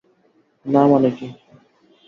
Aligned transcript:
না 0.65 0.81
মানে 0.87 1.09
কী? 1.17 1.27